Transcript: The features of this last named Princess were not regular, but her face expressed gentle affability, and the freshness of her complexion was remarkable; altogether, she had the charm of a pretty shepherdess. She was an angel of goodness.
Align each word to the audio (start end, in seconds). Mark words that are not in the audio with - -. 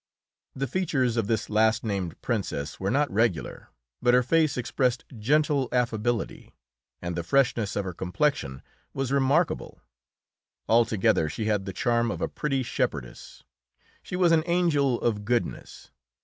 The 0.55 0.65
features 0.65 1.15
of 1.15 1.27
this 1.27 1.47
last 1.47 1.83
named 1.83 2.19
Princess 2.23 2.79
were 2.79 2.89
not 2.89 3.11
regular, 3.11 3.69
but 4.01 4.15
her 4.15 4.23
face 4.23 4.57
expressed 4.57 5.05
gentle 5.15 5.69
affability, 5.71 6.55
and 7.03 7.15
the 7.15 7.21
freshness 7.21 7.75
of 7.75 7.85
her 7.85 7.93
complexion 7.93 8.63
was 8.95 9.11
remarkable; 9.11 9.79
altogether, 10.67 11.29
she 11.29 11.45
had 11.45 11.65
the 11.65 11.71
charm 11.73 12.09
of 12.09 12.19
a 12.19 12.27
pretty 12.27 12.63
shepherdess. 12.63 13.43
She 14.01 14.15
was 14.15 14.31
an 14.31 14.41
angel 14.47 14.99
of 15.01 15.23
goodness. 15.23 15.91